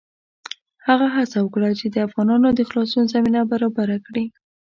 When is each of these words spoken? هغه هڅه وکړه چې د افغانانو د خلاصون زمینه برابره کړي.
هغه 0.87 1.07
هڅه 1.15 1.37
وکړه 1.41 1.69
چې 1.79 1.85
د 1.89 1.95
افغانانو 2.07 2.47
د 2.53 2.59
خلاصون 2.69 3.05
زمینه 3.13 3.41
برابره 3.51 3.97
کړي. 4.05 4.25